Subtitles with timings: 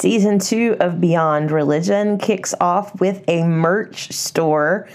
[0.00, 4.88] Season two of Beyond Religion kicks off with a merch store.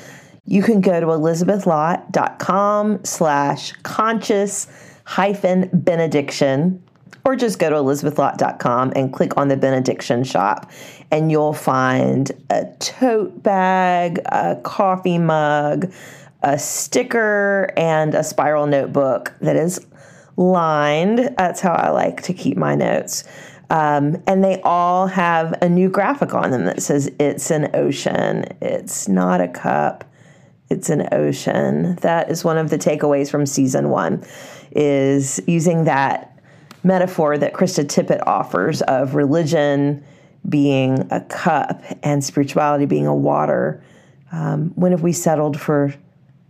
[0.46, 4.66] You can go to elizabethlott.com slash conscious
[5.04, 6.82] hyphen benediction
[7.24, 10.72] or just go to elizabethlott.com and click on the benediction shop
[11.12, 15.94] and you'll find a tote bag, a coffee mug,
[16.42, 19.86] a sticker, and a spiral notebook that is
[20.36, 21.36] lined.
[21.38, 23.24] That's how I like to keep my notes.
[23.70, 28.46] Um, and they all have a new graphic on them that says it's an ocean.
[28.62, 30.04] It's not a cup.
[30.70, 31.96] It's an ocean.
[31.98, 34.24] That is one of the takeaways from season one
[34.72, 36.38] is using that
[36.84, 40.04] metaphor that Krista Tippett offers of religion
[40.48, 43.84] being a cup and spirituality being a water.
[44.32, 45.94] Um, when have we settled for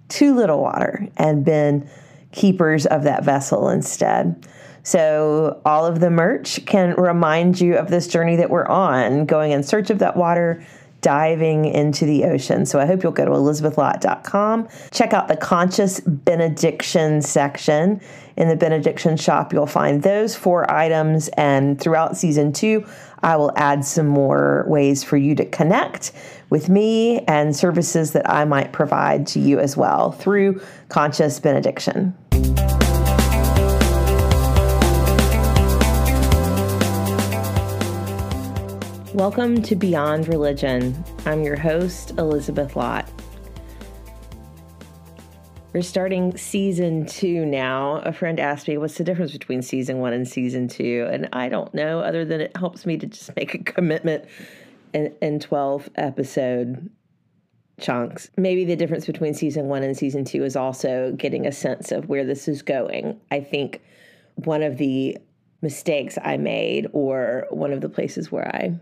[0.10, 1.90] too little water and been
[2.32, 4.46] keepers of that vessel instead?
[4.86, 9.52] So, all of the merch can remind you of this journey that we're on, going
[9.52, 10.64] in search of that water,
[11.02, 12.68] diving into the ocean.
[12.68, 18.00] So, I hope you'll go to elizabethlott.com, check out the conscious benediction section.
[18.38, 21.30] In the benediction shop, you'll find those four items.
[21.30, 22.86] And throughout season two,
[23.24, 26.12] I will add some more ways for you to connect
[26.52, 32.16] with me and services that I might provide to you as well through conscious benediction.
[39.16, 40.94] Welcome to Beyond Religion.
[41.26, 43.10] I'm your host, Elizabeth Lott.
[45.72, 48.02] We're starting season two now.
[48.04, 51.08] A friend asked me, What's the difference between season one and season two?
[51.10, 54.26] And I don't know, other than it helps me to just make a commitment
[54.94, 56.90] in, in 12 episode
[57.80, 58.30] chunks.
[58.36, 62.10] Maybe the difference between season one and season two is also getting a sense of
[62.10, 63.18] where this is going.
[63.32, 63.82] I think
[64.44, 65.18] one of the
[65.62, 68.78] mistakes I made, or one of the places where I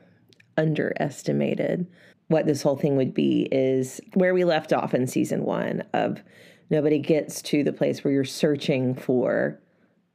[0.57, 1.87] underestimated
[2.27, 6.23] what this whole thing would be is where we left off in season one of
[6.69, 9.59] nobody gets to the place where you're searching for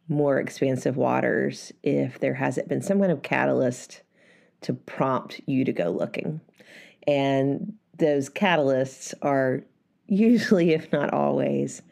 [0.08, 4.02] more expansive waters if there hasn't been some kind of catalyst
[4.62, 6.40] to prompt you to go looking.
[7.06, 9.62] And those catalysts are
[10.06, 11.82] usually, if not always,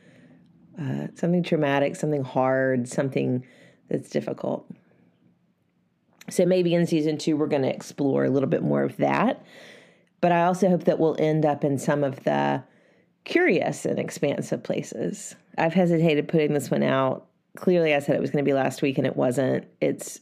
[0.80, 3.46] uh, something traumatic, something hard, something
[3.88, 4.66] that's difficult.
[6.28, 9.44] So maybe in season two, we're going to explore a little bit more of that.
[10.20, 12.62] But I also hope that we'll end up in some of the
[13.24, 15.36] curious and expansive places.
[15.58, 17.26] I've hesitated putting this one out.
[17.56, 19.66] Clearly, I said it was going to be last week and it wasn't.
[19.80, 20.20] It's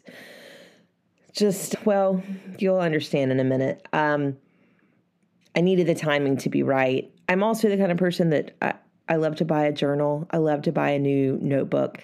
[1.32, 2.22] just, well,
[2.58, 3.86] you'll understand in a minute.
[3.92, 4.36] Um,
[5.56, 7.10] I needed the timing to be right.
[7.28, 8.74] I'm also the kind of person that I,
[9.08, 11.98] I love to buy a journal, I love to buy a new notebook.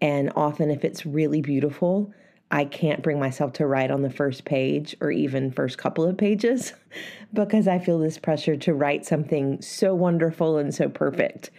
[0.00, 2.12] And often, if it's really beautiful,
[2.50, 6.16] I can't bring myself to write on the first page or even first couple of
[6.16, 6.72] pages
[7.32, 11.50] because I feel this pressure to write something so wonderful and so perfect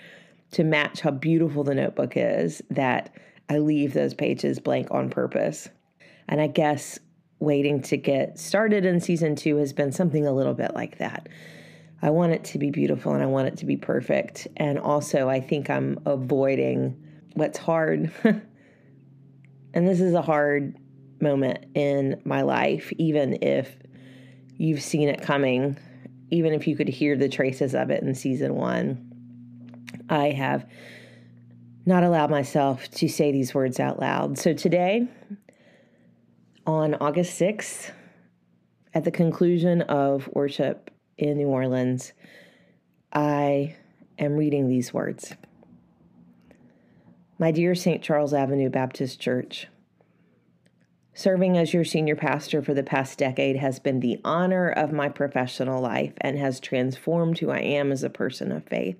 [0.52, 3.14] to match how beautiful the notebook is that
[3.50, 5.70] I leave those pages blank on purpose.
[6.28, 7.00] And I guess
[7.40, 11.30] waiting to get started in season two has been something a little bit like that.
[12.02, 14.48] I want it to be beautiful and I want it to be perfect.
[14.58, 16.96] And also, I think I'm avoiding
[17.34, 18.12] what's hard
[19.74, 20.76] And this is a hard
[21.22, 23.76] moment in my life, even if
[24.58, 25.78] you've seen it coming,
[26.32, 29.06] even if you could hear the traces of it in season one.
[30.10, 30.66] I have
[31.86, 34.38] not allowed myself to say these words out loud.
[34.38, 35.08] So today,
[36.66, 37.92] on August 6th,
[38.94, 42.14] at the conclusion of worship in New Orleans,
[43.14, 43.76] I
[44.18, 45.34] am reading these words.
[47.42, 48.04] My dear St.
[48.04, 49.70] Charles Avenue Baptist Church,
[51.14, 55.08] Serving as your senior pastor for the past decade has been the honor of my
[55.08, 58.98] professional life and has transformed who I am as a person of faith.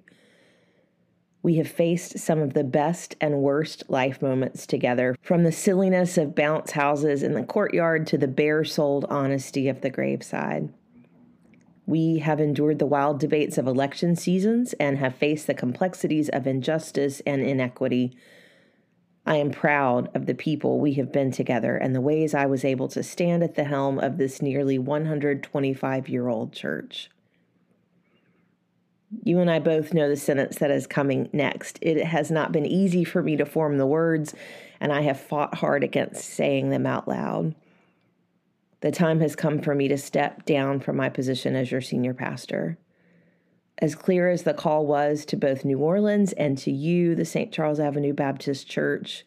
[1.44, 6.18] We have faced some of the best and worst life moments together, from the silliness
[6.18, 10.70] of bounce houses in the courtyard to the bare souled honesty of the graveside.
[11.90, 16.46] We have endured the wild debates of election seasons and have faced the complexities of
[16.46, 18.16] injustice and inequity.
[19.26, 22.64] I am proud of the people we have been together and the ways I was
[22.64, 27.10] able to stand at the helm of this nearly 125 year old church.
[29.24, 31.80] You and I both know the sentence that is coming next.
[31.82, 34.36] It has not been easy for me to form the words,
[34.80, 37.56] and I have fought hard against saying them out loud.
[38.82, 42.14] The time has come for me to step down from my position as your senior
[42.14, 42.78] pastor.
[43.80, 47.52] As clear as the call was to both New Orleans and to you, the St.
[47.52, 49.26] Charles Avenue Baptist Church,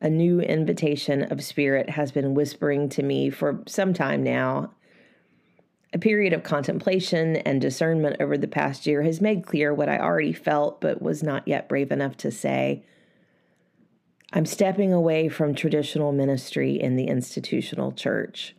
[0.00, 4.72] A new invitation of spirit has been whispering to me for some time now.
[5.92, 9.98] A period of contemplation and discernment over the past year has made clear what I
[9.98, 12.82] already felt but was not yet brave enough to say.
[14.32, 18.54] I'm stepping away from traditional ministry in the institutional church.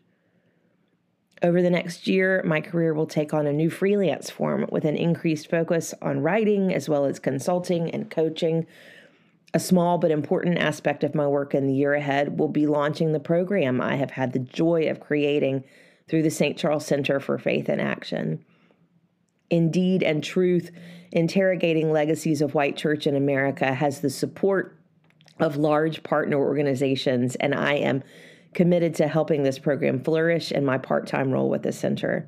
[1.43, 4.95] Over the next year, my career will take on a new freelance form with an
[4.95, 8.67] increased focus on writing as well as consulting and coaching
[9.53, 13.11] a small but important aspect of my work in the year ahead will be launching
[13.11, 15.63] the program I have had the joy of creating
[16.07, 16.57] through the St.
[16.57, 18.45] Charles Center for Faith and Action.
[19.49, 20.71] In Deed and Truth
[21.11, 24.77] Interrogating Legacies of White Church in America has the support
[25.39, 28.03] of large partner organizations, and I am
[28.53, 32.27] committed to helping this program flourish in my part time role with the center.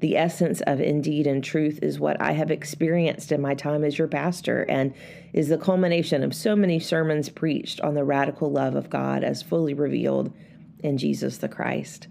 [0.00, 3.82] The essence of In Deed and Truth is what I have experienced in my time
[3.82, 4.92] as your pastor and
[5.32, 9.42] is the culmination of so many sermons preached on the radical love of God as
[9.42, 10.34] fully revealed
[10.80, 12.08] in Jesus the Christ.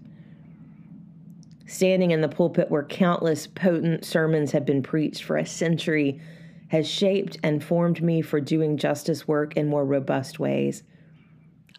[1.66, 6.20] Standing in the pulpit where countless potent sermons have been preached for a century
[6.68, 10.82] has shaped and formed me for doing justice work in more robust ways.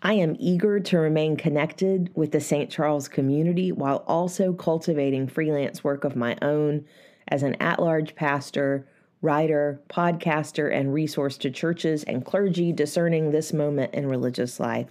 [0.01, 2.69] I am eager to remain connected with the St.
[2.69, 6.85] Charles community while also cultivating freelance work of my own
[7.29, 8.87] as an at large pastor,
[9.21, 14.87] writer, podcaster, and resource to churches and clergy discerning this moment in religious life.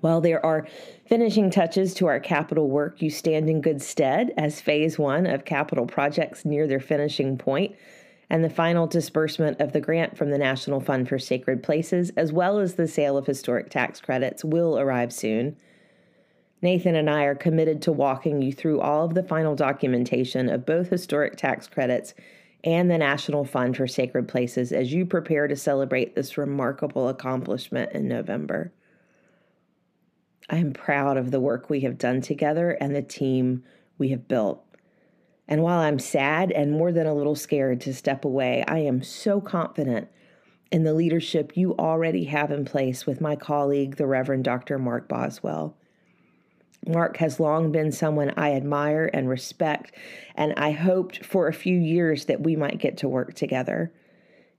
[0.00, 0.66] While there are
[1.06, 5.44] finishing touches to our capital work, you stand in good stead as phase one of
[5.44, 7.76] capital projects near their finishing point
[8.30, 12.32] and the final disbursement of the grant from the National Fund for Sacred Places, as
[12.32, 15.56] well as the sale of historic tax credits, will arrive soon.
[16.62, 20.64] Nathan and I are committed to walking you through all of the final documentation of
[20.64, 22.14] both historic tax credits
[22.62, 27.92] and the National Fund for Sacred Places as you prepare to celebrate this remarkable accomplishment
[27.92, 28.72] in November.
[30.48, 33.64] I am proud of the work we have done together and the team
[33.98, 34.62] we have built.
[35.50, 39.02] And while I'm sad and more than a little scared to step away, I am
[39.02, 40.08] so confident
[40.70, 44.78] in the leadership you already have in place with my colleague, the Reverend Dr.
[44.78, 45.76] Mark Boswell.
[46.86, 49.92] Mark has long been someone I admire and respect,
[50.36, 53.92] and I hoped for a few years that we might get to work together.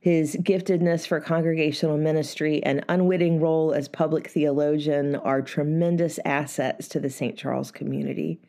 [0.02, 7.00] His giftedness for congregational ministry and unwitting role as public theologian are tremendous assets to
[7.00, 7.38] the St.
[7.38, 8.42] Charles community.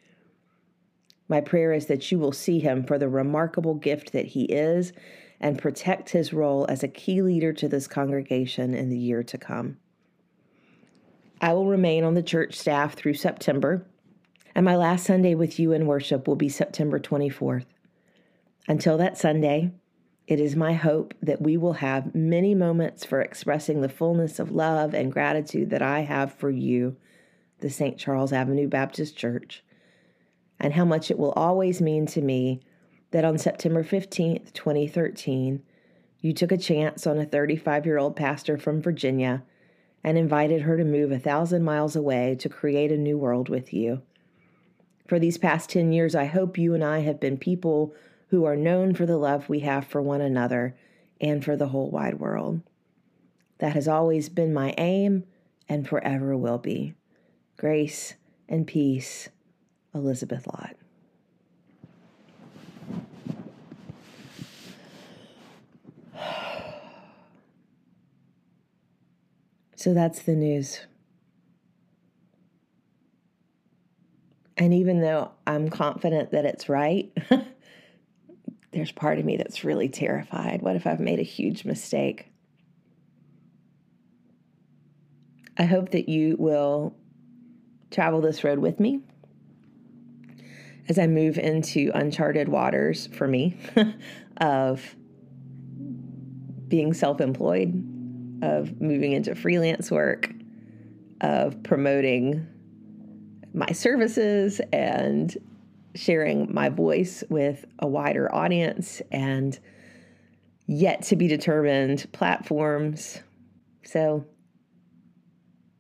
[1.33, 4.93] My prayer is that you will see him for the remarkable gift that he is
[5.41, 9.39] and protect his role as a key leader to this congregation in the year to
[9.39, 9.79] come.
[11.41, 13.87] I will remain on the church staff through September,
[14.55, 17.65] and my last Sunday with you in worship will be September 24th.
[18.69, 19.73] Until that Sunday,
[20.27, 24.51] it is my hope that we will have many moments for expressing the fullness of
[24.51, 26.99] love and gratitude that I have for you,
[27.61, 27.97] the St.
[27.97, 29.65] Charles Avenue Baptist Church
[30.63, 32.61] and how much it will always mean to me
[33.11, 35.63] that on September 15th, 2013,
[36.21, 39.43] you took a chance on a 35 year old pastor from Virginia
[40.05, 43.75] and invited her to move a thousand miles away to create a new world with
[43.75, 44.03] you.
[45.09, 47.93] For these past 10 years, I hope you and I have been people
[48.29, 50.77] who are known for the love we have for one another
[51.21, 52.63] and for the whole wide world.
[53.59, 55.25] That has always been my aim
[55.69, 56.95] and forever will be.
[57.57, 58.15] Grace
[58.49, 59.29] and peace
[59.95, 60.77] Elizabeth Lott.
[69.75, 70.79] So that's the news.
[74.57, 77.11] And even though I'm confident that it's right,
[78.71, 80.63] there's part of me that's really terrified.
[80.63, 82.31] What if I've made a huge mistake?
[85.59, 86.95] I hope that you will
[87.91, 89.01] travel this road with me
[90.89, 93.57] as I move into uncharted waters for me
[94.39, 94.97] of
[96.69, 97.73] being self employed,
[98.43, 100.33] of moving into freelance work,
[101.21, 102.47] of promoting
[103.55, 105.37] my services and
[105.95, 109.59] sharing my voice with a wider audience and
[110.67, 113.21] yet to be determined platforms.
[113.85, 114.25] So,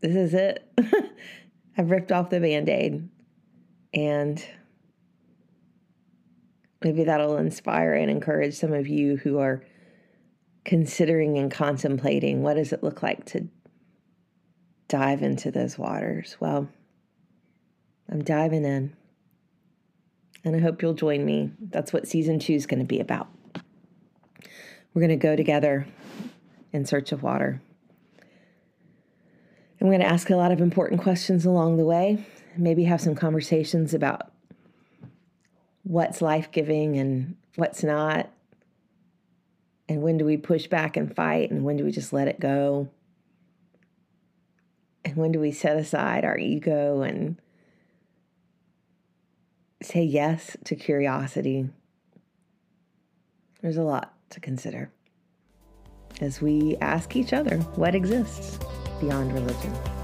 [0.01, 0.71] this is it.
[1.79, 3.09] I've ripped off the band aid
[3.95, 4.45] and
[6.83, 9.63] Maybe that'll inspire and encourage some of you who are
[10.65, 13.49] considering and contemplating what does it look like to
[14.89, 16.37] dive into those waters.
[16.41, 16.69] Well,
[18.11, 18.95] I'm diving in.
[20.45, 21.53] And I hope you'll join me.
[21.61, 23.29] That's what season two is going to be about.
[24.93, 25.87] We're going to go together
[26.73, 27.63] in search of water.
[29.81, 32.25] I'm going to ask a lot of important questions along the way,
[32.57, 34.32] maybe have some conversations about
[35.83, 38.31] what's life giving and what's not,
[39.89, 42.41] and when do we push back and fight, and when do we just let it
[42.41, 42.89] go,
[45.05, 47.37] and when do we set aside our ego and
[49.83, 51.69] say yes to curiosity.
[53.61, 54.91] There's a lot to consider
[56.21, 58.59] as we ask each other what exists
[59.01, 60.02] beyond religion.